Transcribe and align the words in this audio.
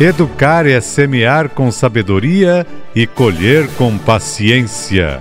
Educar 0.00 0.64
é 0.64 0.80
semear 0.80 1.48
com 1.48 1.72
sabedoria 1.72 2.64
e 2.94 3.04
colher 3.04 3.68
com 3.74 3.98
paciência. 3.98 5.20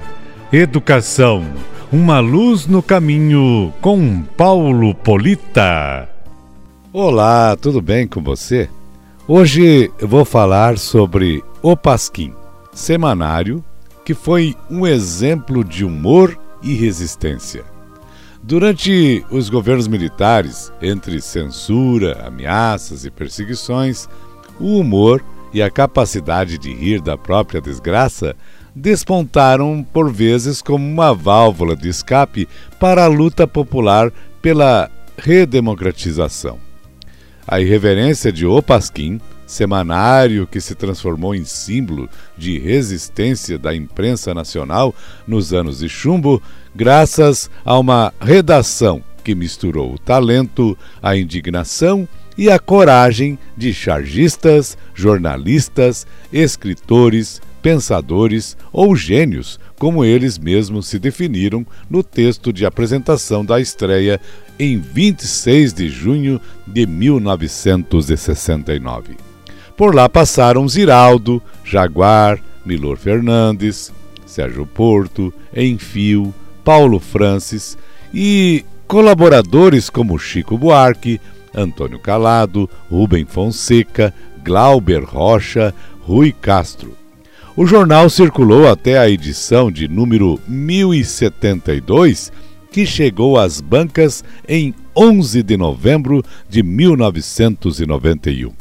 Educação, 0.53 1.43
uma 1.91 2.19
luz 2.19 2.67
no 2.67 2.83
caminho 2.83 3.73
com 3.81 4.21
Paulo 4.21 4.93
Polita. 4.93 6.07
Olá, 6.93 7.55
tudo 7.55 7.81
bem 7.81 8.05
com 8.05 8.21
você? 8.21 8.69
Hoje 9.27 9.91
vou 9.99 10.23
falar 10.23 10.77
sobre 10.77 11.43
O 11.63 11.75
Pasquim, 11.75 12.31
semanário 12.71 13.65
que 14.05 14.13
foi 14.13 14.55
um 14.69 14.85
exemplo 14.85 15.63
de 15.63 15.83
humor 15.83 16.37
e 16.61 16.75
resistência. 16.75 17.65
Durante 18.43 19.25
os 19.31 19.49
governos 19.49 19.87
militares, 19.87 20.71
entre 20.81 21.19
censura, 21.19 22.23
ameaças 22.25 23.03
e 23.03 23.11
perseguições, 23.11 24.07
o 24.59 24.79
humor 24.79 25.23
e 25.53 25.61
a 25.61 25.69
capacidade 25.69 26.57
de 26.57 26.73
rir 26.73 27.01
da 27.01 27.17
própria 27.17 27.61
desgraça 27.61 28.35
despontaram 28.75 29.85
por 29.91 30.11
vezes 30.11 30.61
como 30.61 30.85
uma 30.85 31.13
válvula 31.13 31.75
de 31.75 31.89
escape 31.89 32.47
para 32.79 33.05
a 33.05 33.07
luta 33.07 33.47
popular 33.47 34.11
pela 34.41 34.89
redemocratização. 35.17 36.59
A 37.47 37.59
irreverência 37.59 38.31
de 38.31 38.45
Opasquim, 38.45 39.19
semanário 39.47 40.45
que 40.45 40.59
se 40.59 40.75
transformou 40.75 41.33
em 41.33 41.45
símbolo 41.45 42.09
de 42.37 42.59
resistência 42.59 43.57
da 43.57 43.73
imprensa 43.73 44.33
nacional 44.33 44.93
nos 45.25 45.53
anos 45.53 45.79
de 45.79 45.89
chumbo, 45.89 46.41
graças 46.75 47.49
a 47.65 47.79
uma 47.79 48.13
redação 48.19 49.01
que 49.23 49.33
misturou 49.33 49.93
o 49.93 49.97
talento, 49.97 50.77
a 51.01 51.17
indignação 51.17 52.07
e 52.37 52.51
a 52.51 52.59
coragem 52.59 53.39
de 53.55 53.73
chargistas, 53.73 54.77
jornalistas, 54.93 56.05
escritores, 56.31 57.41
pensadores 57.61 58.57
ou 58.71 58.95
gênios, 58.95 59.59
como 59.79 60.05
eles 60.05 60.37
mesmos 60.37 60.87
se 60.87 60.99
definiram 60.99 61.65
no 61.89 62.03
texto 62.03 62.53
de 62.53 62.63
apresentação 62.65 63.43
da 63.43 63.59
estreia 63.59 64.21
em 64.59 64.79
26 64.79 65.73
de 65.73 65.89
junho 65.89 66.39
de 66.65 66.85
1969. 66.85 69.17
Por 69.75 69.93
lá 69.93 70.07
passaram 70.09 70.65
Ziraldo, 70.67 71.39
Jaguar, 71.63 72.41
Milor 72.65 72.97
Fernandes, 72.97 73.93
Sérgio 74.25 74.65
Porto, 74.65 75.31
Enfio, 75.55 76.33
Paulo 76.63 76.99
Francis 76.99 77.77
e 78.13 78.65
colaboradores 78.87 79.89
como 79.89 80.17
Chico 80.17 80.57
Buarque, 80.57 81.19
Antônio 81.57 81.99
Calado, 81.99 82.69
Rubem 82.89 83.25
Fonseca, 83.25 84.13
Glauber 84.45 85.03
Rocha, 85.03 85.73
Rui 86.01 86.31
Castro. 86.31 86.95
O 87.55 87.65
jornal 87.65 88.07
circulou 88.09 88.67
até 88.67 88.99
a 88.99 89.09
edição 89.09 89.71
de 89.71 89.87
número 89.87 90.39
1072, 90.47 92.31
que 92.71 92.85
chegou 92.85 93.39
às 93.39 93.59
bancas 93.59 94.23
em 94.47 94.75
11 94.95 95.41
de 95.41 95.57
novembro 95.57 96.23
de 96.47 96.61
1991. 96.61 98.53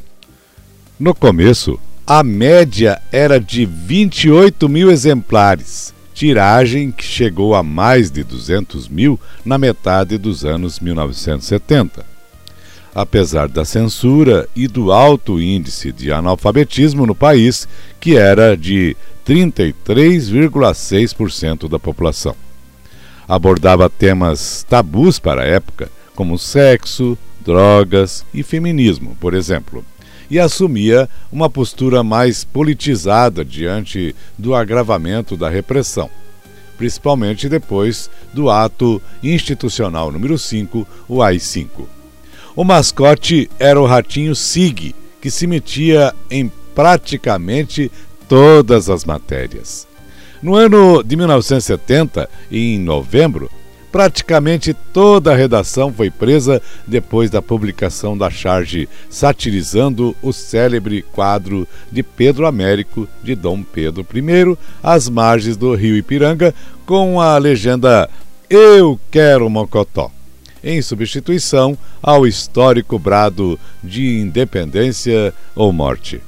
No 0.98 1.14
começo, 1.14 1.78
a 2.06 2.22
média 2.22 3.02
era 3.12 3.38
de 3.38 3.66
28 3.66 4.66
mil 4.66 4.90
exemplares, 4.90 5.92
tiragem 6.14 6.90
que 6.90 7.04
chegou 7.04 7.54
a 7.54 7.62
mais 7.62 8.10
de 8.10 8.24
200 8.24 8.88
mil 8.88 9.20
na 9.44 9.58
metade 9.58 10.16
dos 10.16 10.42
anos 10.42 10.80
1970 10.80 12.15
apesar 12.96 13.46
da 13.46 13.62
censura 13.62 14.48
e 14.56 14.66
do 14.66 14.90
alto 14.90 15.38
índice 15.38 15.92
de 15.92 16.10
analfabetismo 16.10 17.04
no 17.04 17.14
país, 17.14 17.68
que 18.00 18.16
era 18.16 18.56
de 18.56 18.96
33,6% 19.26 21.68
da 21.68 21.78
população. 21.78 22.34
Abordava 23.28 23.90
temas 23.90 24.64
tabus 24.66 25.18
para 25.18 25.42
a 25.42 25.46
época, 25.46 25.90
como 26.14 26.38
sexo, 26.38 27.18
drogas 27.44 28.24
e 28.32 28.42
feminismo, 28.42 29.14
por 29.20 29.34
exemplo, 29.34 29.84
e 30.30 30.38
assumia 30.38 31.06
uma 31.30 31.50
postura 31.50 32.02
mais 32.02 32.44
politizada 32.44 33.44
diante 33.44 34.16
do 34.38 34.54
agravamento 34.54 35.36
da 35.36 35.50
repressão, 35.50 36.08
principalmente 36.78 37.46
depois 37.46 38.08
do 38.32 38.48
ato 38.48 39.02
institucional 39.22 40.10
número 40.10 40.38
5, 40.38 40.88
o 41.06 41.22
AI-5. 41.22 41.95
O 42.56 42.64
mascote 42.64 43.50
era 43.58 43.78
o 43.78 43.84
ratinho 43.84 44.34
Sig, 44.34 44.94
que 45.20 45.30
se 45.30 45.46
metia 45.46 46.14
em 46.30 46.50
praticamente 46.74 47.92
todas 48.26 48.88
as 48.88 49.04
matérias. 49.04 49.86
No 50.42 50.54
ano 50.54 51.02
de 51.02 51.16
1970, 51.16 52.26
em 52.50 52.78
novembro, 52.78 53.50
praticamente 53.92 54.72
toda 54.72 55.32
a 55.32 55.36
redação 55.36 55.92
foi 55.92 56.10
presa 56.10 56.62
depois 56.86 57.28
da 57.28 57.42
publicação 57.42 58.16
da 58.16 58.30
charge 58.30 58.88
satirizando 59.10 60.16
o 60.22 60.32
célebre 60.32 61.02
quadro 61.12 61.68
de 61.92 62.02
Pedro 62.02 62.46
Américo 62.46 63.06
de 63.22 63.34
Dom 63.34 63.62
Pedro 63.62 64.06
I 64.14 64.56
às 64.82 65.10
margens 65.10 65.58
do 65.58 65.74
rio 65.74 65.94
Ipiranga 65.94 66.54
com 66.86 67.20
a 67.20 67.36
legenda 67.36 68.08
Eu 68.48 68.98
quero 69.10 69.50
Mocotó 69.50 70.15
em 70.66 70.82
substituição 70.82 71.78
ao 72.02 72.26
histórico 72.26 72.98
brado 72.98 73.58
de 73.82 74.18
independência 74.18 75.32
ou 75.54 75.72
morte. 75.72 76.20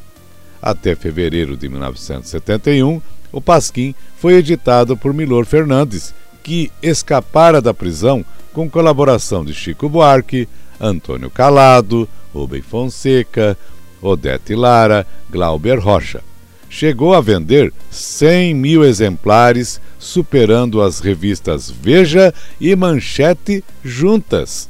Até 0.62 0.94
fevereiro 0.94 1.56
de 1.56 1.68
1971, 1.68 3.02
o 3.32 3.40
Pasquim 3.40 3.96
foi 4.16 4.34
editado 4.34 4.96
por 4.96 5.12
Milor 5.12 5.44
Fernandes, 5.44 6.14
que 6.40 6.70
escapara 6.80 7.60
da 7.60 7.74
prisão 7.74 8.24
com 8.52 8.70
colaboração 8.70 9.44
de 9.44 9.52
Chico 9.52 9.88
Buarque, 9.88 10.48
Antônio 10.80 11.30
Calado, 11.30 12.08
Rubem 12.32 12.62
Fonseca, 12.62 13.58
Odete 14.00 14.54
Lara, 14.54 15.04
Glauber 15.28 15.80
Rocha 15.80 16.27
chegou 16.68 17.14
a 17.14 17.20
vender 17.20 17.72
100 17.90 18.54
mil 18.54 18.84
exemplares, 18.84 19.80
superando 19.98 20.82
as 20.82 21.00
revistas 21.00 21.70
Veja 21.70 22.32
e 22.60 22.74
Manchete 22.76 23.64
juntas. 23.84 24.68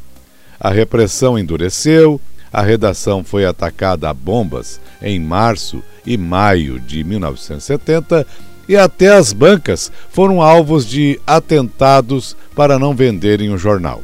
A 0.61 0.71
repressão 0.71 1.39
endureceu, 1.39 2.21
a 2.53 2.63
redação 2.63 3.23
foi 3.23 3.45
atacada 3.45 4.09
a 4.09 4.15
bombas 4.15 4.81
em 5.03 5.21
março 5.21 5.83
e 6.07 6.17
maio 6.17 6.81
de 6.81 7.05
1970 7.05 8.27
e 8.69 8.77
até 8.77 9.09
as 9.09 9.33
bancas 9.33 9.91
foram 10.11 10.43
alvos 10.43 10.87
de 10.87 11.21
atentados 11.27 12.37
para 12.55 12.79
não 12.79 12.95
venderem 12.95 13.51
o 13.51 13.59
jornal. 13.59 14.03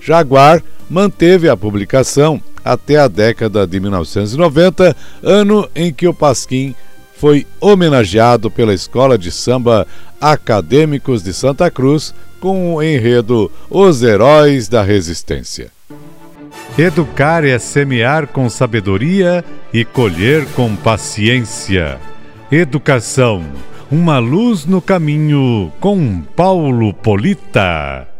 Jaguar 0.00 0.62
manteve 0.90 1.48
a 1.48 1.56
publicação 1.56 2.40
até 2.64 2.96
a 2.96 3.08
década 3.08 3.66
de 3.66 3.80
1990, 3.80 4.96
ano 5.22 5.68
em 5.74 5.92
que 5.92 6.06
o 6.06 6.14
Pasquim 6.14 6.74
foi 7.22 7.46
homenageado 7.60 8.50
pela 8.50 8.74
Escola 8.74 9.16
de 9.16 9.30
Samba 9.30 9.86
Acadêmicos 10.20 11.22
de 11.22 11.32
Santa 11.32 11.70
Cruz 11.70 12.12
com 12.40 12.74
o 12.74 12.82
enredo 12.82 13.48
Os 13.70 14.02
Heróis 14.02 14.66
da 14.66 14.82
Resistência. 14.82 15.70
Educar 16.76 17.44
é 17.44 17.60
semear 17.60 18.26
com 18.26 18.50
sabedoria 18.50 19.44
e 19.72 19.84
colher 19.84 20.44
com 20.56 20.74
paciência. 20.74 22.00
Educação, 22.50 23.44
uma 23.88 24.18
luz 24.18 24.66
no 24.66 24.82
caminho 24.82 25.70
com 25.78 26.22
Paulo 26.34 26.92
Polita. 26.92 28.11